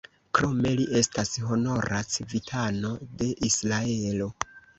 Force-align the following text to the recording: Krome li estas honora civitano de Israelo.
Krome 0.37 0.69
li 0.79 0.87
estas 0.99 1.33
honora 1.49 1.99
civitano 2.15 2.95
de 3.21 3.29
Israelo. 3.51 4.33